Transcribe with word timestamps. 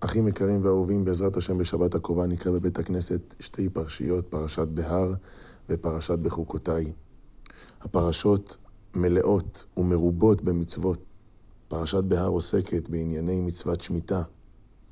אחים 0.00 0.28
יקרים 0.28 0.64
ואהובים, 0.64 1.04
בעזרת 1.04 1.36
השם 1.36 1.58
בשבת 1.58 1.94
הקרובה 1.94 2.26
נקרא 2.26 2.52
בבית 2.52 2.78
הכנסת 2.78 3.34
שתי 3.40 3.68
פרשיות, 3.68 4.26
פרשת 4.28 4.68
בהר 4.68 5.14
ופרשת 5.68 6.18
בחוקותיי. 6.18 6.92
הפרשות 7.80 8.56
מלאות 8.94 9.66
ומרובות 9.76 10.42
במצוות. 10.42 11.04
פרשת 11.68 12.04
בהר 12.04 12.28
עוסקת 12.28 12.88
בענייני 12.88 13.40
מצוות 13.40 13.80
שמיטה 13.80 14.22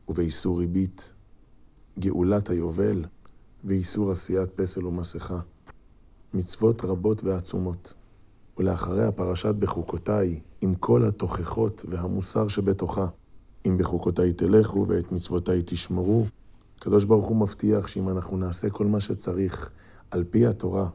ובאיסור 0.08 0.58
ריבית, 0.58 1.14
גאולת 1.98 2.50
היובל 2.50 3.04
ואיסור 3.64 4.12
עשיית 4.12 4.50
פסל 4.50 4.86
ומסכה. 4.86 5.38
מצוות 6.34 6.84
רבות 6.84 7.24
ועצומות. 7.24 7.94
ולאחריה 8.58 9.12
פרשת 9.12 9.54
בחוקותיי, 9.54 10.40
עם 10.60 10.74
כל 10.74 11.04
התוכחות 11.04 11.84
והמוסר 11.88 12.48
שבתוכה. 12.48 13.06
אם 13.66 13.78
בחוקותיי 13.78 14.32
תלכו 14.32 14.86
ואת 14.88 15.12
מצוותיי 15.12 15.62
תשמרו. 15.66 16.26
הקדוש 16.78 17.04
ברוך 17.04 17.26
הוא 17.26 17.36
מבטיח 17.36 17.86
שאם 17.86 18.08
אנחנו 18.08 18.36
נעשה 18.36 18.70
כל 18.70 18.86
מה 18.86 19.00
שצריך 19.00 19.70
על 20.10 20.24
פי 20.30 20.46
התורה, 20.46 20.88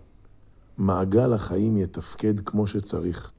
מעגל 0.78 1.34
החיים 1.34 1.78
יתפקד 1.78 2.40
כמו 2.40 2.68
שצריך. 2.68 3.32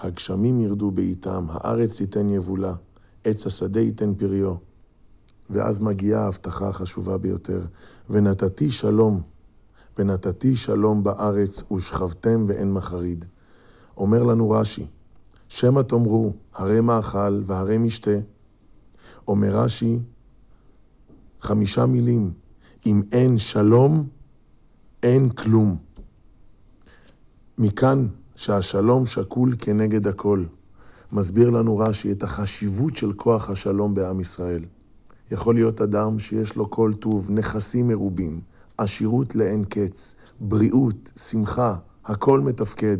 הגשמים 0.00 0.60
ירדו 0.60 0.90
בעיתם, 0.90 1.46
הארץ 1.50 1.96
תיתן 1.96 2.28
יבולה, 2.28 2.74
עץ 3.24 3.46
השדה 3.46 3.80
ייתן 3.80 4.14
פריו. 4.14 4.54
ואז 5.50 5.78
מגיעה 5.80 6.24
ההבטחה 6.24 6.68
החשובה 6.68 7.18
ביותר, 7.18 7.60
ונתתי 8.10 8.70
שלום, 8.70 9.20
ונתתי 9.98 10.56
שלום 10.56 11.02
בארץ, 11.02 11.72
ושכבתם 11.72 12.44
ואין 12.48 12.72
מחריד. 12.72 13.24
אומר 13.96 14.22
לנו 14.22 14.50
רש"י, 14.50 14.86
שמא 15.48 15.82
תאמרו, 15.82 16.32
הרי 16.54 16.80
מאכל 16.80 17.42
והרי 17.44 17.78
משתה. 17.78 18.10
אומר 19.28 19.56
רש"י, 19.56 19.98
חמישה 21.40 21.86
מילים, 21.86 22.32
אם 22.86 23.02
אין 23.12 23.38
שלום, 23.38 24.08
אין 25.02 25.28
כלום. 25.28 25.76
מכאן 27.58 28.06
שהשלום 28.36 29.06
שקול 29.06 29.54
כנגד 29.58 30.06
הכל. 30.06 30.44
מסביר 31.12 31.50
לנו 31.50 31.78
רש"י 31.78 32.12
את 32.12 32.22
החשיבות 32.22 32.96
של 32.96 33.12
כוח 33.12 33.50
השלום 33.50 33.94
בעם 33.94 34.20
ישראל. 34.20 34.64
יכול 35.30 35.54
להיות 35.54 35.80
אדם 35.80 36.18
שיש 36.18 36.56
לו 36.56 36.70
כל 36.70 36.92
טוב, 37.00 37.30
נכסים 37.30 37.88
מרובים, 37.88 38.40
עשירות 38.78 39.34
לאין 39.34 39.64
קץ, 39.64 40.14
בריאות, 40.40 41.12
שמחה, 41.16 41.76
הכל 42.04 42.40
מתפקד, 42.40 42.96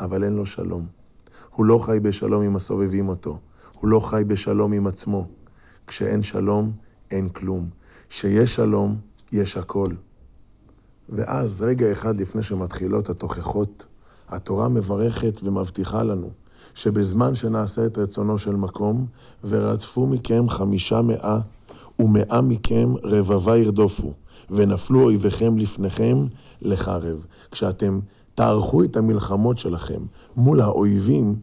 אבל 0.00 0.24
אין 0.24 0.32
לו 0.32 0.46
שלום. 0.46 0.86
הוא 1.50 1.66
לא 1.66 1.78
חי 1.78 2.00
בשלום 2.02 2.42
עם 2.42 2.56
הסובבים 2.56 3.08
אותו, 3.08 3.38
הוא 3.82 3.88
לא 3.88 4.00
חי 4.00 4.22
בשלום 4.26 4.72
עם 4.72 4.86
עצמו. 4.86 5.26
כשאין 5.86 6.22
שלום, 6.22 6.72
אין 7.10 7.28
כלום. 7.28 7.68
כשיש 8.08 8.54
שלום, 8.54 8.96
יש 9.32 9.56
הכל. 9.56 9.88
ואז, 11.08 11.62
רגע 11.62 11.92
אחד 11.92 12.16
לפני 12.16 12.42
שמתחילות 12.42 13.10
התוכחות, 13.10 13.86
התורה 14.28 14.68
מברכת 14.68 15.40
ומבטיחה 15.44 16.02
לנו 16.02 16.30
שבזמן 16.74 17.34
שנעשה 17.34 17.86
את 17.86 17.98
רצונו 17.98 18.38
של 18.38 18.56
מקום, 18.56 19.06
ורדפו 19.44 20.06
מכם 20.06 20.48
חמישה 20.48 21.02
מאה, 21.02 21.38
ומאה 21.98 22.40
מכם 22.40 22.94
רבבה 23.02 23.56
ירדופו, 23.56 24.12
ונפלו 24.50 25.02
אויביכם 25.02 25.58
לפניכם 25.58 26.26
לחרב. 26.62 27.26
כשאתם 27.50 28.00
תערכו 28.34 28.84
את 28.84 28.96
המלחמות 28.96 29.58
שלכם 29.58 30.00
מול 30.36 30.60
האויבים, 30.60 31.36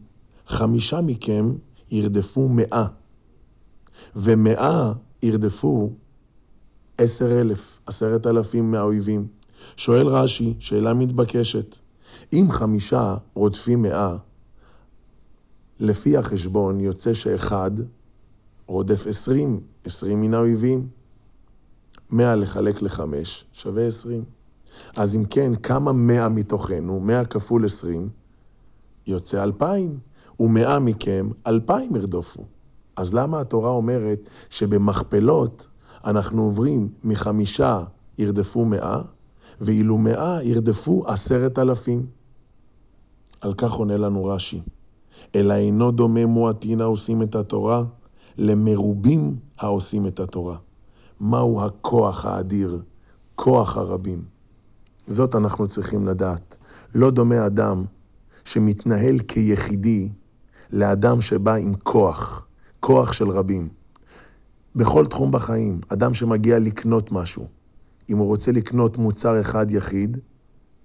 חמישה 0.46 1.00
מכם 1.00 1.52
ירדפו 1.90 2.48
מאה, 2.48 2.86
ומאה 4.16 4.92
ירדפו 5.22 5.92
עשר 6.98 7.40
אלף, 7.40 7.80
עשרת 7.86 8.26
אלפים 8.26 8.70
מהאויבים. 8.70 9.26
שואל 9.76 10.06
רש"י, 10.06 10.54
שאלה 10.58 10.94
מתבקשת, 10.94 11.76
אם 12.32 12.46
חמישה 12.50 13.16
רודפים 13.34 13.82
מאה, 13.82 14.16
לפי 15.80 16.16
החשבון 16.16 16.80
יוצא 16.80 17.14
שאחד 17.14 17.70
רודף 18.66 19.06
עשרים, 19.06 19.60
עשרים 19.84 20.20
מן 20.20 20.34
האויבים. 20.34 20.88
מאה 22.10 22.36
לחלק 22.36 22.82
לחמש 22.82 23.44
שווה 23.52 23.86
עשרים. 23.86 24.24
אז 24.96 25.16
אם 25.16 25.24
כן, 25.24 25.54
כמה 25.54 25.92
מאה 25.92 26.28
מתוכנו, 26.28 27.00
מאה 27.00 27.24
כפול 27.24 27.64
עשרים, 27.64 28.08
יוצא 29.06 29.42
אלפיים, 29.42 29.98
ומאה 30.40 30.78
מכם 30.78 31.28
אלפיים 31.46 31.96
ירדופו. 31.96 32.44
אז 32.96 33.14
למה 33.14 33.40
התורה 33.40 33.70
אומרת 33.70 34.28
שבמכפלות 34.50 35.68
אנחנו 36.04 36.42
עוברים 36.42 36.88
מחמישה 37.04 37.84
ירדפו 38.18 38.64
מאה, 38.64 39.02
ואילו 39.60 39.98
מאה 39.98 40.42
ירדפו 40.42 41.04
עשרת 41.06 41.58
אלפים? 41.58 42.06
על 43.40 43.54
כך 43.54 43.72
עונה 43.72 43.96
לנו 43.96 44.24
רש"י, 44.24 44.60
אלא 45.34 45.54
אינו 45.54 45.90
דומה 45.90 46.26
מועטין 46.26 46.80
העושים 46.80 47.22
את 47.22 47.34
התורה, 47.34 47.84
למרובים 48.38 49.36
העושים 49.58 50.06
את 50.06 50.20
התורה. 50.20 50.56
מהו 51.20 51.62
הכוח 51.62 52.24
האדיר, 52.24 52.82
כוח 53.34 53.76
הרבים? 53.76 54.22
זאת 55.06 55.34
אנחנו 55.34 55.68
צריכים 55.68 56.06
לדעת. 56.06 56.56
לא 56.94 57.10
דומה 57.10 57.46
אדם 57.46 57.84
שמתנהל 58.44 59.18
כיחידי 59.18 60.08
לאדם 60.72 61.20
שבא 61.20 61.54
עם 61.54 61.74
כוח, 61.74 62.46
כוח 62.80 63.12
של 63.12 63.28
רבים. 63.28 63.68
בכל 64.76 65.06
תחום 65.06 65.32
בחיים, 65.32 65.80
אדם 65.88 66.14
שמגיע 66.14 66.58
לקנות 66.58 67.12
משהו, 67.12 67.48
אם 68.10 68.18
הוא 68.18 68.26
רוצה 68.26 68.52
לקנות 68.52 68.98
מוצר 68.98 69.40
אחד 69.40 69.70
יחיד, 69.70 70.16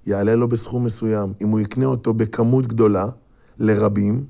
יעלה 0.06 0.36
לו 0.36 0.48
בסכום 0.48 0.86
מסוים. 0.86 1.34
אם 1.42 1.48
הוא 1.48 1.60
יקנה 1.60 1.86
אותו 1.86 2.14
בכמות 2.14 2.68
גדולה, 2.68 3.06
לרבים, 3.60 4.26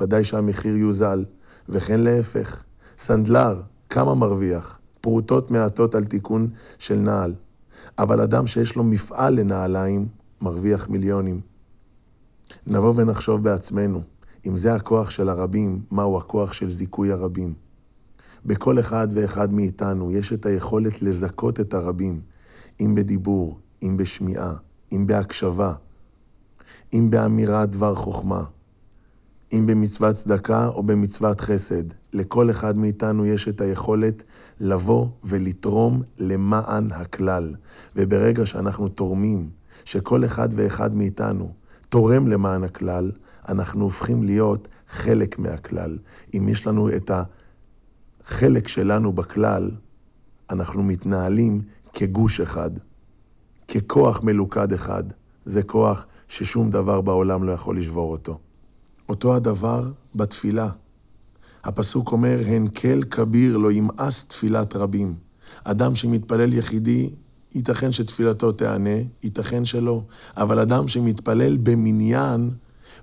ודאי 0.00 0.24
שהמחיר 0.24 0.76
יוזל. 0.76 1.24
וכן 1.68 2.00
להפך, 2.00 2.62
סנדלר, 2.98 3.62
כמה 3.90 4.14
מרוויח? 4.14 4.78
פרוטות 5.00 5.50
מעטות 5.50 5.94
על 5.94 6.04
תיקון 6.04 6.48
של 6.78 6.94
נעל. 6.94 7.34
אבל 7.98 8.20
אדם 8.20 8.46
שיש 8.46 8.76
לו 8.76 8.84
מפעל 8.84 9.34
לנעליים, 9.34 10.08
מרוויח 10.40 10.88
מיליונים. 10.88 11.40
נבוא 12.66 12.92
ונחשוב 12.96 13.42
בעצמנו, 13.42 14.02
אם 14.46 14.56
זה 14.56 14.74
הכוח 14.74 15.10
של 15.10 15.28
הרבים, 15.28 15.82
מהו 15.90 16.18
הכוח 16.18 16.52
של 16.52 16.70
זיכוי 16.70 17.12
הרבים? 17.12 17.54
בכל 18.46 18.78
אחד 18.78 19.08
ואחד 19.10 19.52
מאיתנו 19.52 20.12
יש 20.12 20.32
את 20.32 20.46
היכולת 20.46 21.02
לזכות 21.02 21.60
את 21.60 21.74
הרבים, 21.74 22.20
אם 22.80 22.94
בדיבור, 22.94 23.58
אם 23.82 23.96
בשמיעה, 23.96 24.54
אם 24.92 25.06
בהקשבה, 25.06 25.74
אם 26.94 27.10
באמירת 27.10 27.70
דבר 27.70 27.94
חוכמה, 27.94 28.44
אם 29.52 29.66
במצוות 29.66 30.14
צדקה 30.14 30.66
או 30.66 30.82
במצוות 30.82 31.40
חסד. 31.40 31.84
לכל 32.12 32.50
אחד 32.50 32.78
מאיתנו 32.78 33.26
יש 33.26 33.48
את 33.48 33.60
היכולת 33.60 34.22
לבוא 34.60 35.06
ולתרום 35.24 36.02
למען 36.18 36.92
הכלל. 36.92 37.54
וברגע 37.96 38.46
שאנחנו 38.46 38.88
תורמים, 38.88 39.50
שכל 39.84 40.24
אחד 40.24 40.48
ואחד 40.54 40.94
מאיתנו 40.94 41.52
תורם 41.88 42.28
למען 42.28 42.64
הכלל, 42.64 43.10
אנחנו 43.48 43.84
הופכים 43.84 44.22
להיות 44.22 44.68
חלק 44.88 45.38
מהכלל. 45.38 45.98
אם 46.34 46.48
יש 46.48 46.66
לנו 46.66 46.88
את 46.96 47.10
החלק 48.24 48.68
שלנו 48.68 49.12
בכלל, 49.12 49.70
אנחנו 50.50 50.82
מתנהלים 50.82 51.62
כגוש 51.92 52.40
אחד, 52.40 52.70
ככוח 53.68 54.22
מלוכד 54.22 54.72
אחד. 54.72 55.04
זה 55.44 55.62
כוח 55.62 56.06
ששום 56.28 56.70
דבר 56.70 57.00
בעולם 57.00 57.44
לא 57.44 57.52
יכול 57.52 57.78
לשבור 57.78 58.12
אותו. 58.12 58.38
אותו 59.08 59.36
הדבר 59.36 59.90
בתפילה. 60.14 60.68
הפסוק 61.64 62.12
אומר, 62.12 62.40
הן 62.46 62.68
כל 62.68 63.02
כביר 63.10 63.56
לא 63.56 63.72
ימאס 63.72 64.24
תפילת 64.24 64.76
רבים. 64.76 65.14
אדם 65.64 65.96
שמתפלל 65.96 66.52
יחידי, 66.54 67.10
ייתכן 67.54 67.92
שתפילתו 67.92 68.52
תענה, 68.52 68.98
ייתכן 69.22 69.64
שלא. 69.64 70.02
אבל 70.36 70.58
אדם 70.58 70.88
שמתפלל 70.88 71.56
במניין, 71.56 72.50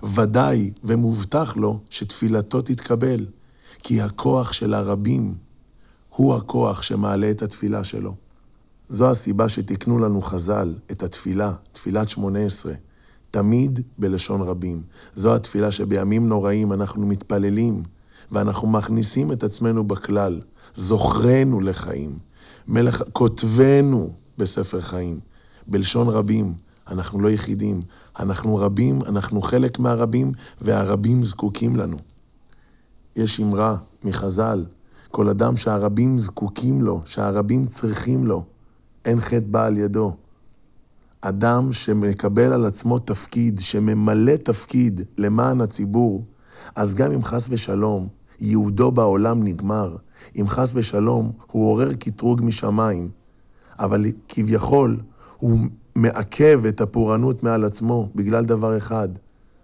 ודאי 0.04 0.72
ומובטח 0.84 1.58
לו 1.58 1.80
שתפילתו 1.90 2.62
תתקבל. 2.62 3.26
כי 3.84 4.02
הכוח 4.02 4.54
של 4.54 4.74
הרבים 4.74 5.36
הוא 6.10 6.36
הכוח 6.36 6.82
שמעלה 6.82 7.32
את 7.32 7.42
התפילה 7.42 7.84
שלו. 7.84 8.16
זו 8.90 9.10
הסיבה 9.10 9.50
שתיקנו 9.50 10.00
לנו 10.00 10.22
חז"ל 10.22 10.76
את 10.92 11.04
התפילה, 11.04 11.54
תפילת 11.72 12.10
שמונה 12.10 12.40
עשרה. 12.40 12.74
תמיד 13.32 13.80
בלשון 13.98 14.42
רבים. 14.42 14.82
זו 15.14 15.36
התפילה 15.36 15.72
שבימים 15.72 16.28
נוראים 16.28 16.74
אנחנו 16.74 17.08
מתפללים, 17.08 17.84
ואנחנו 18.32 18.68
מכניסים 18.68 19.32
את 19.32 19.44
עצמנו 19.44 19.84
בכלל. 19.84 20.42
זוכרנו 20.76 21.62
לחיים. 21.62 22.18
מלך, 22.68 23.04
כותבנו 23.14 24.14
בספר 24.38 24.82
חיים. 24.82 25.20
בלשון 25.68 26.08
רבים, 26.08 26.54
אנחנו 26.92 27.20
לא 27.20 27.30
יחידים. 27.30 27.82
אנחנו 28.20 28.56
רבים, 28.56 29.02
אנחנו 29.06 29.42
חלק 29.42 29.80
מהרבים, 29.80 30.32
והרבים 30.62 31.24
זקוקים 31.24 31.76
לנו. 31.76 31.98
יש 33.16 33.40
אמרה 33.40 33.78
מחז"ל, 34.04 34.66
כל 35.12 35.30
אדם 35.30 35.58
שהרבים 35.58 36.18
זקוקים 36.20 36.82
לו, 36.82 37.02
שהרבים 37.06 37.66
צריכים 37.66 38.28
לו, 38.28 38.44
אין 39.06 39.22
חטא 39.22 39.46
בא 39.52 39.66
על 39.66 39.78
ידו. 39.78 40.16
אדם 41.22 41.72
שמקבל 41.72 42.54
על 42.54 42.66
עצמו 42.66 43.00
תפקיד, 43.00 43.60
שממלא 43.60 44.36
תפקיד 44.36 45.02
למען 45.18 45.62
הציבור, 45.62 46.26
אז 46.76 46.96
גם 46.96 47.12
אם 47.12 47.24
חס 47.24 47.48
ושלום 47.50 48.08
ייעודו 48.40 48.92
בעולם 48.92 49.44
נגמר, 49.44 49.96
אם 50.36 50.46
חס 50.48 50.72
ושלום 50.76 51.32
הוא 51.52 51.72
עורר 51.72 51.94
קטרוג 51.94 52.42
משמיים, 52.44 53.10
אבל 53.80 54.06
כביכול 54.28 54.98
הוא 55.38 55.60
מעכב 55.96 56.66
את 56.66 56.82
הפורענות 56.82 57.44
מעל 57.44 57.66
עצמו 57.66 58.10
בגלל 58.16 58.46
דבר 58.46 58.78
אחד, 58.78 59.10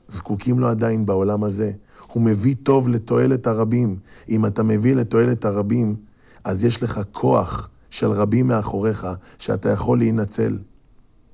זקוקים 0.07 0.59
לו 0.59 0.67
עדיין 0.67 1.05
בעולם 1.05 1.43
הזה. 1.43 1.71
הוא 2.13 2.23
מביא 2.23 2.55
טוב 2.63 2.87
לתועלת 2.87 3.47
הרבים. 3.47 3.97
אם 4.29 4.45
אתה 4.45 4.63
מביא 4.63 4.95
לתועלת 4.95 5.45
הרבים, 5.45 5.95
אז 6.43 6.63
יש 6.63 6.83
לך 6.83 7.01
כוח 7.11 7.69
של 7.89 8.11
רבים 8.11 8.47
מאחוריך, 8.47 9.07
שאתה 9.37 9.69
יכול 9.69 9.97
להינצל. 9.97 10.57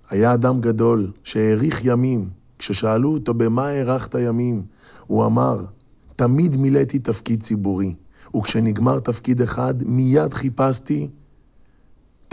היה 0.09 0.33
אדם 0.33 0.61
גדול 0.61 1.11
שהאריך 1.23 1.81
ימים. 1.85 2.29
כששאלו 2.59 3.13
אותו 3.13 3.33
במה 3.33 3.67
הארכת 3.67 4.15
ימים, 4.19 4.63
הוא 5.07 5.25
אמר, 5.25 5.65
תמיד 6.15 6.57
מילאתי 6.57 6.99
תפקיד 6.99 7.43
ציבורי, 7.43 7.95
וכשנגמר 8.35 8.99
תפקיד 8.99 9.41
אחד, 9.41 9.73
מיד 9.85 10.33
חיפשתי 10.33 11.09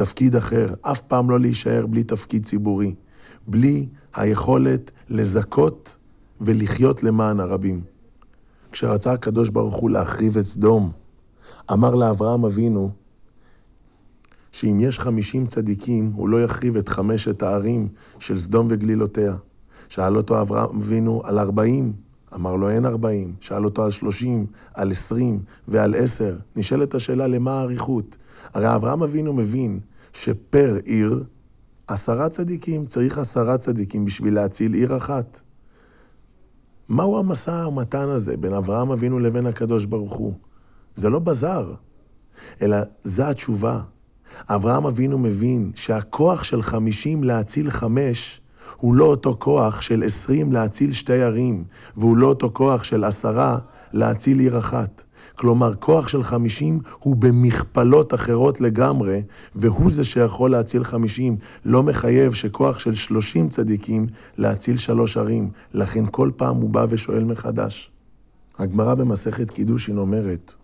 תפקיד 0.01 0.37
אחר, 0.37 0.67
אף 0.83 1.01
פעם 1.01 1.31
לא 1.31 1.41
להישאר 1.41 1.87
בלי 1.87 2.03
תפקיד 2.03 2.45
ציבורי, 2.45 2.95
בלי 3.49 3.87
היכולת 4.15 4.91
לזכות 5.09 5.97
ולחיות 6.41 7.03
למען 7.03 7.41
הרבים. 7.41 7.81
כשרצה 8.73 9.13
הקדוש 9.13 9.49
ברוך 9.49 9.75
הוא 9.75 9.91
להחריב 9.91 10.39
את 10.39 10.45
סדום, 10.45 10.93
אמר 11.73 11.95
לאברהם 11.95 12.45
אבינו 12.45 12.91
שאם 14.53 14.79
יש 14.81 14.99
חמישים 14.99 15.47
צדיקים, 15.47 16.13
הוא 16.15 16.29
לא 16.29 16.45
יחריב 16.45 16.77
את 16.77 16.89
חמשת 16.89 17.43
הערים 17.43 17.89
של 18.19 18.39
סדום 18.39 18.67
וגלילותיה. 18.71 19.37
שאל 19.89 20.17
אותו 20.17 20.41
אברהם 20.41 20.77
אבינו 20.77 21.23
על 21.25 21.39
ארבעים, 21.39 21.93
אמר 22.35 22.57
לו 22.57 22.71
אין 22.71 22.87
ארבעים. 22.87 23.35
שאל 23.41 23.65
אותו 23.65 23.85
על 23.85 23.91
שלושים, 23.91 24.47
על 24.75 24.91
עשרים 24.91 25.41
ועל 25.69 25.95
עשר. 25.95 26.37
נשאלת 26.57 26.95
השאלה 26.95 27.27
למה 27.27 27.61
האריכות? 27.61 28.17
הרי 28.55 28.75
אברהם 28.75 29.03
אבינו 29.03 29.33
מבין 29.33 29.81
שפר 30.13 30.77
עיר, 30.85 31.25
עשרה 31.87 32.29
צדיקים, 32.29 32.87
צריך 32.87 33.19
עשרה 33.19 33.59
צדיקים 33.59 34.05
בשביל 34.05 34.35
להציל 34.35 34.75
עיר 34.75 34.97
אחת. 34.97 35.41
מהו 36.89 37.19
המשא 37.19 37.65
ומתן 37.69 38.09
הזה 38.09 38.37
בין 38.37 38.53
אברהם 38.53 38.91
אבינו 38.91 39.19
לבין 39.19 39.47
הקדוש 39.47 39.85
ברוך 39.85 40.15
הוא? 40.15 40.35
זה 40.95 41.09
לא 41.09 41.19
בזאר, 41.19 41.75
אלא 42.63 42.77
זו 43.05 43.23
התשובה. 43.23 43.83
אברהם 44.49 44.87
אבינו 44.87 45.19
מבין 45.19 45.73
שהכוח 45.75 46.45
של 46.45 46.63
חמישים 46.63 47.25
להציל 47.25 47.71
חמש 47.71 48.41
הוא 48.77 48.95
לא 48.95 49.05
אותו 49.05 49.37
כוח 49.39 49.81
של 49.81 50.03
עשרים 50.03 50.53
להציל 50.53 50.93
שתי 50.93 51.23
ערים, 51.23 51.65
והוא 51.97 52.17
לא 52.17 52.27
אותו 52.27 52.51
כוח 52.53 52.85
של 52.85 53.05
עשרה 53.05 53.59
להציל 53.93 54.39
עיר 54.39 54.59
אחת. 54.59 55.03
כלומר, 55.41 55.75
כוח 55.75 56.09
של 56.09 56.23
חמישים 56.23 56.81
הוא 56.99 57.17
במכפלות 57.17 58.15
אחרות 58.15 58.61
לגמרי, 58.61 59.23
והוא 59.55 59.91
זה 59.91 60.05
שיכול 60.05 60.51
להציל 60.51 60.85
חמישים. 60.85 61.37
לא 61.65 61.83
מחייב 61.83 62.33
שכוח 62.33 62.79
של 62.79 62.95
שלושים 62.95 63.49
צדיקים 63.49 64.07
להציל 64.39 64.77
שלוש 64.77 65.17
ערים. 65.17 65.51
לכן 65.75 66.05
כל 66.11 66.31
פעם 66.37 66.57
הוא 66.57 66.71
בא 66.71 66.87
ושואל 66.89 67.25
מחדש. 67.25 67.91
הגמרא 68.59 68.95
במסכת 68.95 69.51
קידושין 69.51 69.99
אומרת 69.99 70.55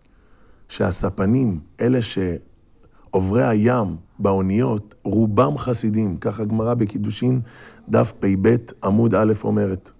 שהספנים, 0.68 1.60
אלה 1.80 1.98
שעוברי 2.02 3.46
הים 3.46 3.96
באוניות, 4.18 4.94
רובם 5.04 5.58
חסידים. 5.58 6.16
כך 6.16 6.40
הגמרא 6.40 6.74
בקידושין, 6.74 7.40
דף 7.88 8.12
פ"ב 8.20 8.56
עמוד 8.84 9.14
א' 9.14 9.32
אומרת. 9.44 9.92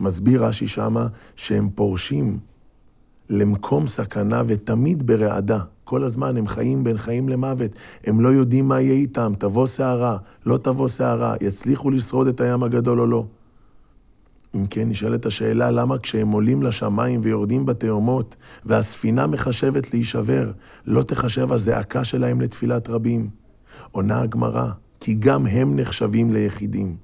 מסביר 0.00 0.44
רש"י 0.44 0.68
שמה 0.68 1.06
שהם 1.36 1.68
פורשים 1.74 2.38
למקום 3.30 3.86
סכנה 3.86 4.42
ותמיד 4.46 5.06
ברעדה. 5.06 5.58
כל 5.84 6.04
הזמן 6.04 6.36
הם 6.36 6.46
חיים 6.46 6.84
בין 6.84 6.98
חיים 6.98 7.28
למוות, 7.28 7.70
הם 8.04 8.20
לא 8.20 8.28
יודעים 8.28 8.68
מה 8.68 8.80
יהיה 8.80 8.94
איתם, 8.94 9.32
תבוא 9.38 9.66
סערה, 9.66 10.16
לא 10.46 10.56
תבוא 10.56 10.88
סערה, 10.88 11.34
יצליחו 11.40 11.90
לשרוד 11.90 12.26
את 12.26 12.40
הים 12.40 12.62
הגדול 12.62 13.00
או 13.00 13.06
לא. 13.06 13.24
אם 14.54 14.66
כן, 14.66 14.88
נשאלת 14.88 15.26
השאלה 15.26 15.70
למה 15.70 15.98
כשהם 15.98 16.28
עולים 16.28 16.62
לשמיים 16.62 17.20
ויורדים 17.24 17.66
בתאומות 17.66 18.36
והספינה 18.64 19.26
מחשבת 19.26 19.92
להישבר, 19.92 20.52
לא 20.86 21.02
תחשב 21.02 21.52
הזעקה 21.52 22.04
שלהם 22.04 22.40
לתפילת 22.40 22.88
רבים? 22.88 23.28
עונה 23.90 24.20
הגמרא, 24.20 24.70
כי 25.00 25.14
גם 25.14 25.46
הם 25.46 25.76
נחשבים 25.76 26.32
ליחידים. 26.32 26.96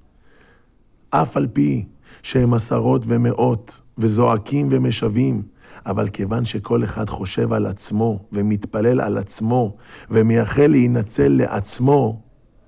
אף 1.10 1.36
על 1.36 1.46
פי 1.52 1.84
שהם 2.22 2.54
עשרות 2.54 3.04
ומאות, 3.08 3.80
וזועקים 3.98 4.68
ומשווים, 4.70 5.42
אבל 5.88 6.08
כיוון 6.08 6.44
שכל 6.44 6.84
אחד 6.84 7.10
חושב 7.10 7.52
על 7.52 7.66
עצמו, 7.66 8.18
ומתפלל 8.32 9.00
על 9.00 9.18
עצמו, 9.18 9.76
ומייחל 10.10 10.66
להינצל 10.66 11.28
לעצמו, 11.28 12.22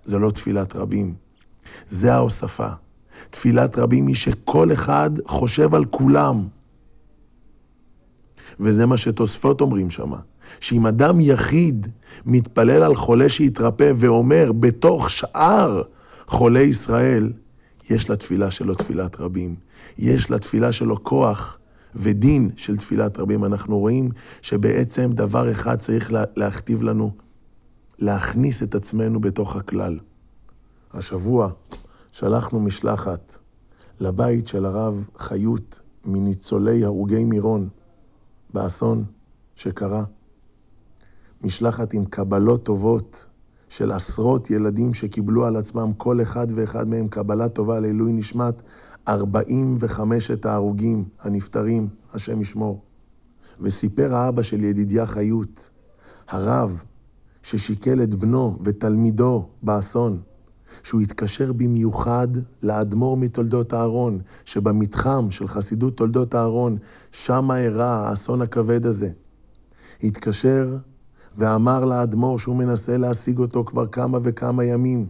זה 0.05 0.19
לא 0.19 0.31
תפילת 0.31 0.77
רבים. 0.77 1.15
זה 1.89 2.15
ההוספה. 2.15 2.69
תפילת 3.31 3.79
רבים 3.79 4.07
היא 4.07 4.15
שכל 4.15 4.73
אחד 4.73 5.11
חושב 5.27 5.75
על 5.75 5.85
כולם. 5.85 6.49
וזה 8.61 8.87
מה 8.87 8.97
שתוספות 8.97 9.61
אומרים 9.61 9.91
שמה, 9.91 10.19
שאם 10.61 10.87
אדם 10.87 11.21
יחיד 11.21 11.87
מתפלל 12.27 12.83
על 12.83 12.95
חולה 12.95 13.29
שהתרפא 13.29 13.93
ואומר 13.97 14.53
בתוך 14.53 15.11
שאר 15.11 15.83
חולי 16.27 16.63
ישראל, 16.63 17.33
יש 17.91 18.11
לתפילה 18.11 18.51
שלו 18.51 18.75
תפילת 18.75 19.21
רבים. 19.21 19.55
יש 19.99 20.31
לתפילה 20.31 20.73
שלו 20.73 21.05
כוח 21.05 21.60
ודין 21.95 22.51
של 22.57 22.77
תפילת 22.77 23.19
רבים. 23.19 23.45
אנחנו 23.45 23.79
רואים 23.79 24.11
שבעצם 24.43 25.13
דבר 25.13 25.51
אחד 25.51 25.79
צריך 25.79 26.13
להכתיב 26.37 26.83
לנו, 26.83 27.11
להכניס 27.99 28.63
את 28.63 28.75
עצמנו 28.75 29.21
בתוך 29.21 29.57
הכלל. 29.57 29.99
השבוע 30.93 31.51
שלחנו 32.13 32.61
משלחת 32.61 33.39
לבית 34.01 34.49
של 34.49 34.65
הרב 34.65 35.09
חיות 35.17 35.81
מניצולי 36.05 36.85
הרוגי 36.85 37.25
מירון 37.25 37.69
באסון 38.55 39.05
שקרה. 39.55 40.05
משלחת 41.43 41.93
עם 41.93 42.05
קבלות 42.05 42.63
טובות 42.63 43.27
של 43.69 43.93
עשרות 43.93 44.51
ילדים 44.51 44.95
שקיבלו 44.95 45.47
על 45.47 45.57
עצמם 45.57 45.93
כל 45.97 46.23
אחד 46.23 46.47
ואחד 46.55 46.89
מהם 46.89 47.09
קבלה 47.09 47.49
טובה 47.49 47.81
לעילוי 47.81 48.13
נשמת 48.13 48.63
45 49.11 50.31
ההרוגים 50.45 51.05
הנפטרים, 51.21 51.89
השם 52.13 52.41
ישמור. 52.41 52.83
וסיפר 53.61 54.15
האבא 54.15 54.43
של 54.43 54.65
ידידיה 54.65 55.07
חיות, 55.07 55.71
הרב 56.29 56.83
ששיקל 57.43 58.03
את 58.03 58.15
בנו 58.15 58.59
ותלמידו 58.65 59.49
באסון, 59.63 60.21
שהוא 60.83 61.01
התקשר 61.01 61.53
במיוחד 61.53 62.29
לאדמו"ר 62.63 63.17
מתולדות 63.17 63.75
אהרון, 63.75 64.21
שבמתחם 64.45 65.31
של 65.31 65.49
חסידות 65.49 65.97
תולדות 65.97 66.35
אהרון, 66.35 66.77
שם 67.13 67.51
אירע 67.51 67.87
האסון 67.87 68.43
הכבד 68.43 68.87
הזה. 68.87 69.11
התקשר 70.03 70.77
ואמר 71.37 71.85
לאדמו"ר 71.85 72.39
שהוא 72.39 72.57
מנסה 72.57 72.97
להשיג 72.97 73.39
אותו 73.39 73.65
כבר 73.65 73.87
כמה 73.87 74.19
וכמה 74.23 74.65
ימים. 74.65 75.07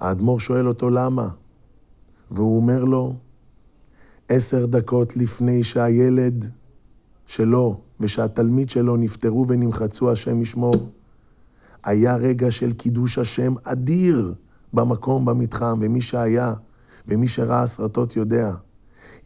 האדמו"ר 0.00 0.40
שואל 0.40 0.68
אותו 0.68 0.90
למה, 0.90 1.28
והוא 2.30 2.56
אומר 2.56 2.84
לו, 2.84 3.14
עשר 4.28 4.66
דקות 4.66 5.16
לפני 5.16 5.64
שהילד 5.64 6.50
שלו 7.26 7.80
ושהתלמיד 8.00 8.70
שלו 8.70 8.96
נפטרו 8.96 9.48
ונמחצו, 9.48 10.12
השם 10.12 10.42
ישמור, 10.42 10.74
היה 11.84 12.16
רגע 12.16 12.50
של 12.50 12.72
קידוש 12.72 13.18
השם 13.18 13.54
אדיר 13.64 14.34
במקום, 14.72 15.24
במתחם, 15.24 15.78
ומי 15.80 16.00
שהיה 16.00 16.54
ומי 17.08 17.28
שראה 17.28 17.66
סרטות 17.66 18.16
יודע. 18.16 18.52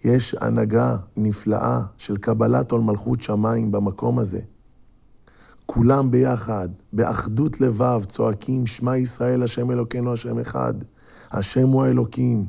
יש 0.04 0.34
הנהגה 0.40 0.96
נפלאה 1.16 1.80
של 1.96 2.16
קבלת 2.16 2.72
עול 2.72 2.80
מלכות 2.80 3.22
שמיים 3.22 3.72
במקום 3.72 4.18
הזה. 4.18 4.40
כולם 5.66 6.10
ביחד, 6.10 6.68
באחדות 6.92 7.60
לבב, 7.60 8.04
צועקים, 8.08 8.66
שמע 8.66 8.96
ישראל, 8.96 9.42
השם 9.42 9.70
אלוקינו, 9.70 10.12
השם 10.12 10.38
אחד. 10.38 10.74
השם 11.30 11.68
הוא 11.68 11.84
האלוקים, 11.84 12.44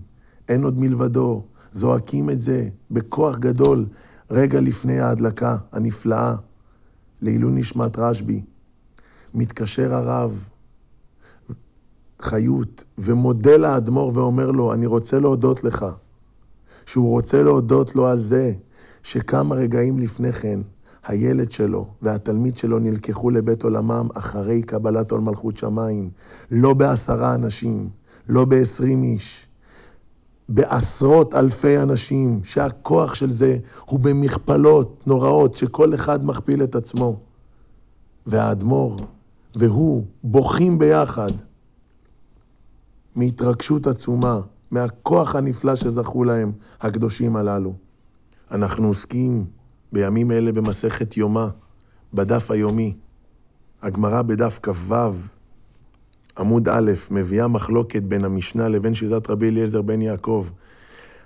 אין 0.50 0.64
עוד 0.64 0.80
מלבדו. 0.80 1.44
זועקים 1.72 2.30
את 2.30 2.40
זה 2.40 2.70
בכוח 2.92 3.38
גדול 3.38 3.86
רגע 4.32 4.60
לפני 4.60 5.00
ההדלקה 5.00 5.58
הנפלאה 5.72 6.36
לעילוי 7.22 7.52
נשמת 7.52 8.00
רשב"י. 8.00 8.44
מתקשר 9.34 9.96
הרב 9.96 10.44
חיות 12.22 12.84
ומודה 12.98 13.58
לאדמו"ר 13.58 14.12
ואומר 14.14 14.52
לו, 14.52 14.74
אני 14.74 14.86
רוצה 14.86 15.20
להודות 15.20 15.64
לך, 15.64 15.86
שהוא 16.86 17.10
רוצה 17.10 17.44
להודות 17.44 17.96
לו 17.96 18.08
על 18.08 18.20
זה 18.20 18.54
שכמה 19.04 19.56
רגעים 19.56 20.00
לפני 20.00 20.32
כן 20.32 20.60
הילד 21.06 21.52
שלו 21.52 21.88
והתלמיד 22.02 22.58
שלו 22.58 22.80
נלקחו 22.80 23.30
לבית 23.30 23.64
עולמם 23.64 24.08
אחרי 24.14 24.62
קבלת 24.62 25.12
עול 25.12 25.22
מלכות 25.22 25.58
שמיים, 25.58 26.10
לא 26.52 26.74
בעשרה 26.74 27.36
אנשים, 27.36 27.90
לא 28.30 28.46
בעשרים 28.46 29.04
איש, 29.04 29.48
בעשרות 30.50 31.34
אלפי 31.34 31.78
אנשים, 31.78 32.42
שהכוח 32.44 33.16
של 33.16 33.32
זה 33.32 33.58
הוא 33.86 34.00
במכפלות 34.00 35.08
נוראות, 35.08 35.54
שכל 35.54 35.96
אחד 35.96 36.26
מכפיל 36.26 36.64
את 36.64 36.76
עצמו. 36.76 37.20
והאדמו"ר 38.26 38.98
והוא 39.56 40.06
בוכים 40.24 40.80
ביחד 40.80 41.32
מהתרגשות 43.16 43.88
עצומה, 43.88 44.40
מהכוח 44.72 45.36
הנפלא 45.36 45.76
שזכו 45.76 46.24
להם 46.24 46.52
הקדושים 46.82 47.36
הללו. 47.36 47.74
אנחנו 48.52 48.88
עוסקים 48.88 49.46
בימים 49.92 50.32
אלה 50.32 50.52
במסכת 50.52 51.18
יומא, 51.18 51.48
בדף 52.14 52.52
היומי. 52.52 52.96
הגמרא 53.82 54.22
בדף 54.22 54.60
כ"ו, 54.64 54.96
עמוד 56.38 56.70
א', 56.70 56.92
מביאה 57.12 57.48
מחלוקת 57.48 58.04
בין 58.04 58.26
המשנה 58.26 58.70
לבין 58.70 58.94
שיטת 58.94 59.30
רבי 59.30 59.50
אליעזר 59.50 59.82
בן 59.82 60.02
יעקב. 60.02 60.48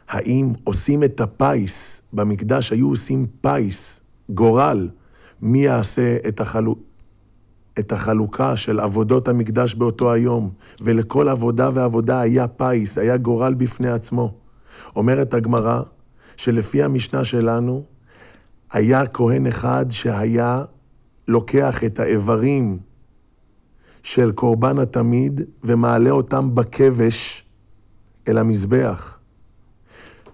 האם 0.09 0.53
עושים 0.63 1.03
את 1.03 1.21
הפיס, 1.21 2.01
במקדש 2.13 2.71
היו 2.71 2.89
עושים 2.89 3.27
פיס, 3.41 4.01
גורל, 4.29 4.89
מי 5.41 5.65
יעשה 5.65 6.17
את, 6.27 6.41
החלו... 6.41 6.75
את 7.79 7.91
החלוקה 7.91 8.55
של 8.55 8.79
עבודות 8.79 9.27
המקדש 9.27 9.75
באותו 9.75 10.11
היום, 10.11 10.49
ולכל 10.81 11.27
עבודה 11.29 11.69
ועבודה 11.73 12.19
היה 12.19 12.47
פיס, 12.47 12.97
היה 12.97 13.17
גורל 13.17 13.53
בפני 13.53 13.89
עצמו. 13.89 14.33
אומרת 14.95 15.33
הגמרא, 15.33 15.81
שלפי 16.37 16.83
המשנה 16.83 17.23
שלנו, 17.23 17.83
היה 18.71 19.07
כהן 19.07 19.47
אחד 19.47 19.85
שהיה 19.89 20.63
לוקח 21.27 21.83
את 21.83 21.99
האיברים 21.99 22.79
של 24.07 24.31
קורבן 24.31 24.79
התמיד 24.79 25.41
ומעלה 25.63 26.09
אותם 26.09 26.55
בכבש 26.55 27.45
אל 28.27 28.37
המזבח. 28.37 29.19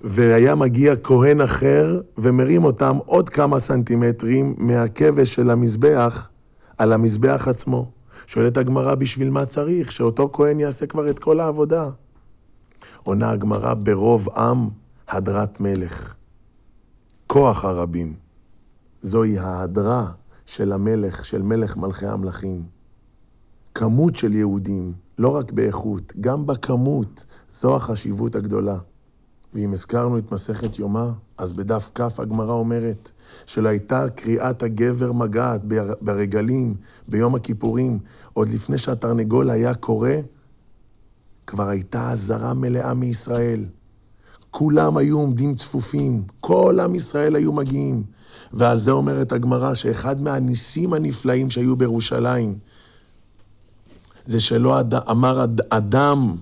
והיה 0.03 0.55
מגיע 0.55 0.93
כהן 1.03 1.41
אחר 1.41 2.01
ומרים 2.17 2.63
אותם 2.63 2.97
עוד 3.05 3.29
כמה 3.29 3.59
סנטימטרים 3.59 4.55
מהכבש 4.57 5.33
של 5.33 5.49
המזבח 5.49 6.29
על 6.77 6.93
המזבח 6.93 7.47
עצמו. 7.47 7.91
שואלת 8.27 8.57
הגמרא, 8.57 8.95
בשביל 8.95 9.29
מה 9.29 9.45
צריך? 9.45 9.91
שאותו 9.91 10.29
כהן 10.33 10.59
יעשה 10.59 10.85
כבר 10.85 11.09
את 11.09 11.19
כל 11.19 11.39
העבודה. 11.39 11.89
עונה 13.03 13.31
הגמרא, 13.31 13.73
ברוב 13.73 14.29
עם 14.29 14.69
הדרת 15.07 15.59
מלך. 15.59 16.15
כוח 17.27 17.65
הרבים. 17.65 18.13
זוהי 19.01 19.39
ההדרה 19.39 20.05
של 20.45 20.71
המלך, 20.71 21.25
של 21.25 21.41
מלך 21.41 21.77
מלכי 21.77 22.05
המלכים. 22.05 22.72
כמות 23.75 24.15
של 24.15 24.33
יהודים, 24.33 24.93
לא 25.17 25.29
רק 25.29 25.51
באיכות, 25.51 26.13
גם 26.21 26.45
בכמות, 26.45 27.25
זו 27.53 27.75
החשיבות 27.75 28.35
הגדולה. 28.35 28.77
ואם 29.53 29.73
הזכרנו 29.73 30.17
את 30.17 30.31
מסכת 30.31 30.79
יומא, 30.79 31.09
אז 31.37 31.53
בדף 31.53 31.91
כ' 31.95 32.19
הגמרא 32.19 32.53
אומרת 32.53 33.11
שלא 33.45 33.69
הייתה 33.69 34.09
קריאת 34.09 34.63
הגבר 34.63 35.11
מגעת 35.11 35.61
ברגלים, 36.01 36.75
ביום 37.07 37.35
הכיפורים, 37.35 37.99
עוד 38.33 38.49
לפני 38.49 38.77
שהתרנגול 38.77 39.49
היה 39.49 39.73
קורא, 39.73 40.09
כבר 41.47 41.69
הייתה 41.69 42.11
אזהרה 42.11 42.53
מלאה 42.53 42.93
מישראל. 42.93 43.65
כולם 44.51 44.97
היו 44.97 45.19
עומדים 45.19 45.55
צפופים, 45.55 46.23
כל 46.41 46.79
עם 46.79 46.95
ישראל 46.95 47.35
היו 47.35 47.53
מגיעים. 47.53 48.03
ועל 48.53 48.77
זה 48.77 48.91
אומרת 48.91 49.31
הגמרא 49.31 49.73
שאחד 49.73 50.21
מהניסים 50.21 50.93
הנפלאים 50.93 51.49
שהיו 51.49 51.75
בירושלים, 51.75 52.55
זה 54.25 54.39
שלא 54.39 54.79
אד... 54.79 54.93
אמר 54.93 55.43
אד... 55.43 55.61
אדם 55.69 56.35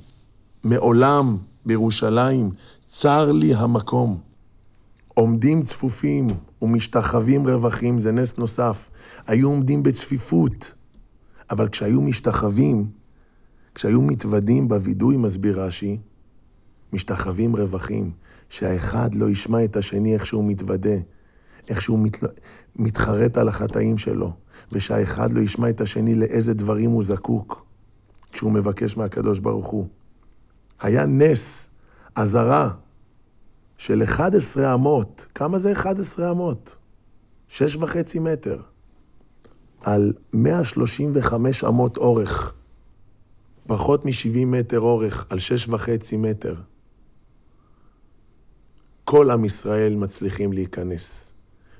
מעולם 0.64 1.38
בירושלים, 1.66 2.52
צר 2.90 3.32
לי 3.32 3.56
המקום. 3.56 4.20
עומדים 5.14 5.64
צפופים 5.64 6.28
ומשתחווים 6.62 7.48
רווחים, 7.48 8.00
זה 8.00 8.12
נס 8.12 8.38
נוסף. 8.38 8.90
היו 9.28 9.50
עומדים 9.50 9.84
בצפיפות, 9.84 10.74
אבל 11.50 11.70
כשהיו 11.70 12.02
משתחווים, 12.02 12.88
כשהיו 13.76 14.02
מתוודים 14.02 14.68
בווידוי, 14.68 15.18
מסביר 15.18 15.62
רש"י, 15.62 15.98
משתחווים 16.94 17.56
רווחים, 17.56 18.12
שהאחד 18.50 19.16
לא 19.16 19.30
ישמע 19.30 19.64
את 19.64 19.78
השני 19.78 20.14
איך 20.14 20.26
שהוא 20.26 20.50
מתוודה, 20.50 20.96
איך 21.70 21.82
שהוא 21.82 22.00
מת... 22.00 22.20
מתחרט 22.76 23.38
על 23.38 23.48
החטאים 23.48 23.98
שלו, 23.98 24.34
ושהאחד 24.72 25.34
לא 25.34 25.40
ישמע 25.40 25.70
את 25.70 25.82
השני 25.82 26.16
לאיזה 26.16 26.54
דברים 26.54 26.90
הוא 26.90 27.04
זקוק 27.04 27.71
כשהוא 28.32 28.52
מבקש 28.52 28.98
מהקדוש 28.98 29.40
ברוך 29.40 29.68
הוא. 29.68 29.88
היה 30.80 31.06
נס, 31.06 31.70
אזהרה, 32.16 32.70
של 33.78 34.04
11 34.04 34.74
אמות. 34.74 35.26
כמה 35.36 35.58
זה 35.58 35.72
11 35.72 36.32
אמות? 36.32 36.78
שש 37.48 37.76
וחצי 37.76 38.20
מטר. 38.20 38.62
על 39.82 40.14
135 40.34 41.64
אמות 41.64 41.98
אורך. 41.98 42.54
פחות 43.68 44.06
מ-70 44.06 44.46
מטר 44.46 44.80
אורך, 44.80 45.26
על 45.30 45.40
שש 45.40 45.68
וחצי 45.70 46.18
מטר. 46.18 46.56
כל 49.04 49.32
עם 49.32 49.46
ישראל 49.46 49.96
מצליחים 49.96 50.54
להיכנס. 50.54 51.34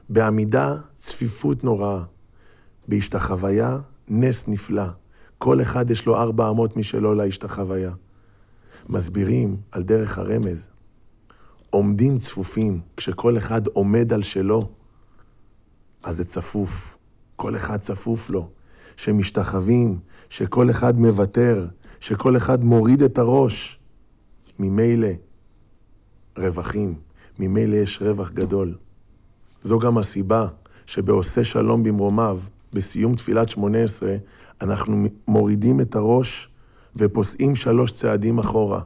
בעמידה, 0.10 0.76
צפיפות 0.98 1.64
נוראה. 1.64 2.04
בהשתחוויה, 2.88 3.78
נס 4.08 4.48
נפלא. 4.48 4.88
כל 5.44 5.62
אחד 5.62 5.92
יש 5.92 6.06
לו 6.06 6.18
ארבע 6.18 6.50
אמות 6.50 6.78
משלו 6.78 7.16
להשתחוויה. 7.16 7.92
מסבירים 8.90 9.58
על 9.72 9.84
דרך 9.84 10.18
הרמז. 10.18 10.68
עומדים 11.70 12.18
צפופים, 12.18 12.82
כשכל 12.98 13.38
אחד 13.38 13.68
עומד 13.68 14.14
על 14.14 14.22
שלו, 14.22 14.70
אז 16.04 16.18
זה 16.18 16.26
צפוף. 16.26 16.98
כל 17.36 17.56
אחד 17.56 17.78
צפוף 17.78 18.30
לו. 18.30 18.50
שמשתחווים, 18.96 20.00
שכל 20.30 20.70
אחד 20.70 21.00
מוותר, 21.00 21.68
שכל 22.00 22.38
אחד 22.38 22.64
מוריד 22.64 23.04
את 23.04 23.18
הראש. 23.18 23.80
ממילא 24.60 25.12
רווחים. 26.38 26.96
ממילא 27.40 27.76
יש 27.76 28.02
רווח 28.02 28.32
גדול. 28.32 28.76
זו 29.64 29.80
גם 29.80 29.98
הסיבה 29.98 30.48
שבעושה 30.86 31.44
שלום 31.44 31.84
במרומיו, 31.84 32.40
בסיום 32.74 33.16
תפילת 33.16 33.50
שמונה 33.50 33.84
עשרה, 33.84 34.16
אנחנו 34.62 35.08
מורידים 35.28 35.82
את 35.82 35.96
הראש 35.96 36.50
ופוסעים 36.96 37.56
שלוש 37.56 37.92
צעדים 37.92 38.40
אחורה, 38.40 38.82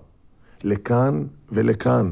לכאן 0.63 1.23
ולכאן. 1.51 2.11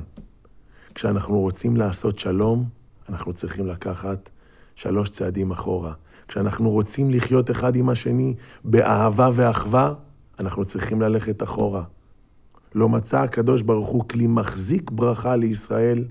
כשאנחנו 0.96 1.40
רוצים 1.40 1.78
לעשות 1.78 2.20
שלום, 2.20 2.66
אנחנו 3.10 3.34
צריכים 3.34 3.68
לקחת 3.68 4.30
שלוש 4.76 5.10
צעדים 5.10 5.52
אחורה. 5.52 5.94
כשאנחנו 6.28 6.70
רוצים 6.70 7.12
לחיות 7.12 7.52
אחד 7.52 7.76
עם 7.76 7.90
השני 7.90 8.34
באהבה 8.64 9.30
ואחווה, 9.34 9.94
אנחנו 10.40 10.66
צריכים 10.66 11.02
ללכת 11.02 11.44
אחורה. 11.44 11.84
לא 12.76 12.90
מצא 12.90 13.22
הקדוש 13.22 13.62
ברוך 13.62 13.88
הוא 13.88 14.04
כלי 14.10 14.28
מחזיק 14.28 14.92
ברכה 14.92 15.36
לישראל, 15.36 16.04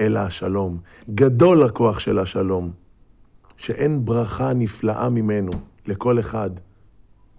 אלא 0.00 0.18
השלום. 0.18 0.78
גדול 1.14 1.62
הכוח 1.62 1.98
של 1.98 2.18
השלום, 2.18 2.70
שאין 3.58 4.04
ברכה 4.04 4.52
נפלאה 4.52 5.08
ממנו 5.08 5.52
לכל 5.86 6.20
אחד, 6.20 6.50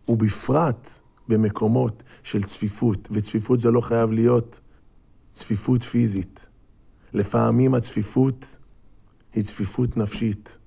ובפרט 0.08 0.90
במקומות 1.28 2.04
של 2.24 2.44
צפיפות, 2.44 3.08
וצפיפות 3.12 3.60
זה 3.60 3.72
לא 3.72 3.82
חייב 3.82 4.12
להיות 4.12 4.60
צפיפות 5.32 5.84
פיזית. 5.84 6.48
לפעמים 7.14 7.76
הצפיפות 7.76 8.58
היא 9.34 9.44
צפיפות 9.44 9.98
נפשית. 9.98 10.58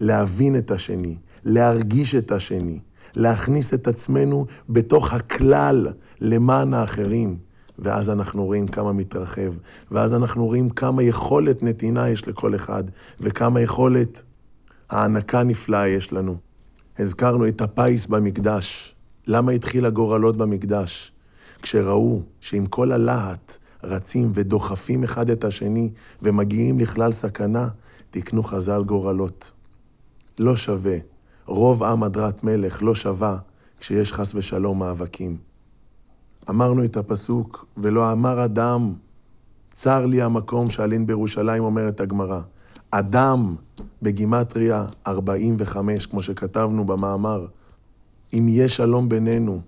להבין 0.00 0.58
את 0.58 0.70
השני, 0.70 1.16
להרגיש 1.44 2.14
את 2.14 2.32
השני, 2.32 2.78
להכניס 3.14 3.74
את 3.74 3.88
עצמנו 3.88 4.46
בתוך 4.68 5.12
הכלל 5.12 5.88
למען 6.20 6.74
האחרים. 6.74 7.38
ואז 7.78 8.10
אנחנו 8.10 8.44
רואים 8.44 8.68
כמה 8.68 8.92
מתרחב, 8.92 9.52
ואז 9.90 10.14
אנחנו 10.14 10.46
רואים 10.46 10.70
כמה 10.70 11.02
יכולת 11.02 11.62
נתינה 11.62 12.10
יש 12.10 12.28
לכל 12.28 12.54
אחד, 12.54 12.84
וכמה 13.20 13.60
יכולת 13.60 14.22
הענקה 14.92 15.42
נפלאה 15.42 15.88
יש 15.88 16.12
לנו. 16.12 16.36
הזכרנו 16.98 17.48
את 17.48 17.60
הפיס 17.60 18.06
במקדש. 18.06 18.94
למה 19.26 19.52
התחיל 19.52 19.86
הגורלות 19.86 20.36
במקדש? 20.36 21.12
כשראו 21.62 22.22
שעם 22.40 22.66
כל 22.66 22.92
הלהט 22.92 23.58
רצים 23.82 24.32
ודוחפים 24.34 25.04
אחד 25.04 25.30
את 25.30 25.44
השני 25.44 25.90
ומגיעים 26.22 26.78
לכלל 26.78 27.12
סכנה, 27.12 27.68
תקנו 28.10 28.42
חז"ל 28.42 28.82
גורלות. 28.84 29.52
לא 30.38 30.56
שווה, 30.56 30.96
רוב 31.46 31.82
עם 31.82 32.02
הדרת 32.02 32.44
מלך 32.44 32.82
לא 32.82 32.94
שווה 32.94 33.38
כשיש 33.78 34.12
חס 34.12 34.34
ושלום 34.34 34.78
מאבקים. 34.78 35.36
אמרנו 36.50 36.84
את 36.84 36.96
הפסוק, 36.96 37.66
ולא 37.76 38.12
אמר 38.12 38.44
אדם, 38.44 38.94
צר 39.72 40.06
לי 40.06 40.22
המקום 40.22 40.70
שאלין 40.70 41.06
בירושלים, 41.06 41.62
אומרת 41.62 42.00
הגמרא. 42.00 42.40
אדם 42.94 43.54
בגימטריה 44.02 44.86
45, 45.06 46.06
כמו 46.06 46.22
שכתבנו 46.22 46.84
במאמר. 46.84 47.46
אם 48.32 48.46
יש 48.48 48.76
שלום 48.76 49.08
בינינו, 49.08 49.60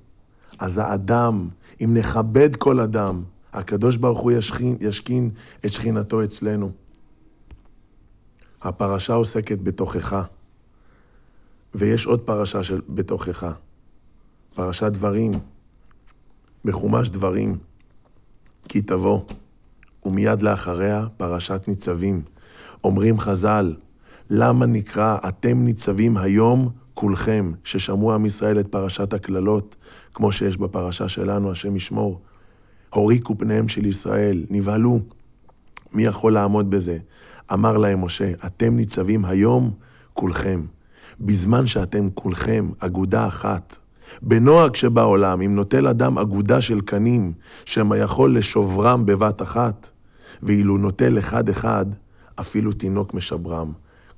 אז 0.58 0.78
האדם, 0.78 1.48
אם 1.80 1.96
נכבד 1.96 2.56
כל 2.56 2.80
אדם, 2.80 3.22
הקדוש 3.52 3.96
ברוך 3.96 4.18
הוא 4.18 4.32
ישכין, 4.32 4.76
ישכין 4.80 5.30
את 5.64 5.72
שכינתו 5.72 6.24
אצלנו. 6.24 6.70
הפרשה 8.62 9.14
עוסקת 9.14 9.58
בתוכך, 9.58 10.26
ויש 11.74 12.06
עוד 12.06 12.20
פרשה 12.20 12.62
של 12.62 12.80
בתוכך, 12.88 13.46
פרשת 14.54 14.92
דברים, 14.92 15.32
בחומש 16.64 17.08
דברים, 17.10 17.58
כי 18.68 18.80
תבוא, 18.80 19.20
ומיד 20.04 20.40
לאחריה 20.40 21.06
פרשת 21.16 21.68
ניצבים. 21.68 22.22
אומרים 22.84 23.18
חז"ל, 23.18 23.74
למה 24.30 24.66
נקרא 24.66 25.18
אתם 25.28 25.64
ניצבים 25.64 26.16
היום 26.16 26.68
כולכם, 26.94 27.52
ששמעו 27.64 28.14
עם 28.14 28.26
ישראל 28.26 28.60
את 28.60 28.68
פרשת 28.68 29.12
הקללות, 29.12 29.76
כמו 30.14 30.32
שיש 30.32 30.56
בפרשה 30.56 31.08
שלנו, 31.08 31.50
השם 31.50 31.76
ישמור. 31.76 32.20
הוריקו 32.90 33.38
פניהם 33.38 33.68
של 33.68 33.86
ישראל, 33.86 34.44
נבהלו. 34.50 35.00
מי 35.92 36.02
יכול 36.02 36.32
לעמוד 36.32 36.70
בזה? 36.70 36.98
אמר 37.52 37.76
להם 37.76 38.04
משה, 38.04 38.32
אתם 38.46 38.76
ניצבים 38.76 39.24
היום 39.24 39.70
כולכם. 40.14 40.64
בזמן 41.20 41.66
שאתם 41.66 42.08
כולכם 42.14 42.70
אגודה 42.78 43.26
אחת. 43.26 43.78
בנוהג 44.22 44.74
שבעולם, 44.74 45.42
אם 45.42 45.54
נוטל 45.54 45.86
אדם 45.86 46.18
אגודה 46.18 46.60
של 46.60 46.80
קנים, 46.80 47.32
שמא 47.64 47.94
יכול 47.94 48.36
לשוברם 48.36 49.06
בבת 49.06 49.42
אחת, 49.42 49.90
ואילו 50.42 50.78
נוטל 50.78 51.18
אחד-אחד, 51.18 51.86
אפילו 52.40 52.72
תינוק 52.72 53.14
משברם. 53.14 53.72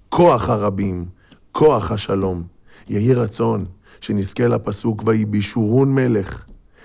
כוח 0.08 0.48
הרבים, 0.48 1.06
כוח 1.52 1.90
השלום. 1.90 2.42
יהי 2.88 3.14
רצון 3.14 3.64
שנזכה 4.00 4.48
לפסוק 4.48 5.02
ויהי 5.06 5.24
בישורון 5.24 5.94
מלך, 5.94 6.44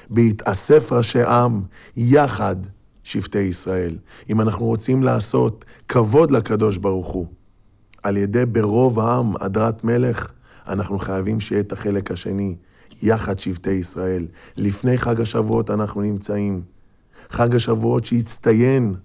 בהתאסף 0.09 0.91
ראשי 0.91 1.23
עם, 1.23 1.61
יחד 1.97 2.55
שבטי 3.03 3.39
ישראל. 3.39 3.97
אם 4.29 4.41
אנחנו 4.41 4.65
רוצים 4.65 5.03
לעשות 5.03 5.65
כבוד 5.87 6.31
לקדוש 6.31 6.77
ברוך 6.77 7.07
הוא, 7.07 7.27
על 8.03 8.17
ידי 8.17 8.45
ברוב 8.45 8.99
העם 8.99 9.33
הדרת 9.39 9.83
מלך, 9.83 10.31
אנחנו 10.67 10.99
חייבים 10.99 11.39
שיהיה 11.39 11.61
את 11.61 11.71
החלק 11.71 12.11
השני, 12.11 12.55
יחד 13.01 13.39
שבטי 13.39 13.71
ישראל. 13.71 14.27
לפני 14.57 14.97
חג 14.97 15.21
השבועות 15.21 15.69
אנחנו 15.69 16.01
נמצאים. 16.01 16.61
חג 17.29 17.55
השבועות 17.55 18.05
שהצטיין 18.05 18.95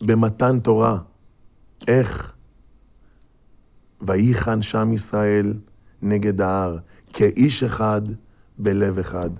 במתן 0.00 0.60
תורה. 0.60 0.98
איך? 1.88 2.34
וייחן 4.02 4.62
שם 4.62 4.92
ישראל 4.92 5.54
נגד 6.02 6.40
ההר, 6.40 6.78
כאיש 7.12 7.62
אחד 7.62 8.02
בלב 8.58 8.98
אחד. 8.98 9.30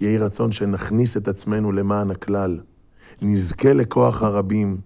יהי 0.00 0.18
רצון 0.18 0.52
שנכניס 0.52 1.16
את 1.16 1.28
עצמנו 1.28 1.72
למען 1.72 2.10
הכלל, 2.10 2.60
נזכה 3.22 3.72
לכוח 3.72 4.22
הרבים, 4.22 4.80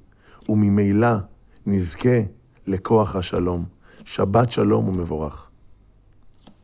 וממילא 0.49 1.17
נזכה 1.67 2.19
לכוח 2.67 3.17
השלום. 3.17 3.65
שבת 4.05 4.53
שלום 4.53 4.89
ומבורך. 4.89 5.51